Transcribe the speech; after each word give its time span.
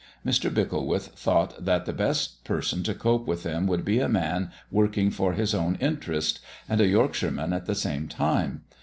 Mr. 0.25 0.51
Bicklewith 0.51 1.09
thought 1.15 1.63
that 1.63 1.85
the 1.85 1.93
best 1.93 2.43
person 2.43 2.81
to 2.81 2.95
cope 2.95 3.27
with 3.27 3.43
them 3.43 3.67
would 3.67 3.85
be 3.85 3.99
a 3.99 4.09
man 4.09 4.49
working 4.71 5.11
for 5.11 5.33
his 5.33 5.53
own 5.53 5.75
interest 5.75 6.39
and 6.67 6.81
a 6.81 6.87
Yorkshireman 6.87 7.53
at 7.53 7.67
the 7.67 7.75
same 7.75 8.07
time. 8.07 8.63